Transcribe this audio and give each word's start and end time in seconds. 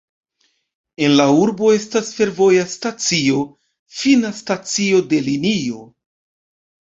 En 1.07 1.11
la 1.17 1.25
urbo 1.41 1.67
estas 1.79 2.07
fervoja 2.19 2.63
stacio, 2.71 3.43
fina 3.97 4.31
stacio 4.39 5.03
de 5.11 5.21
linio. 5.27 5.85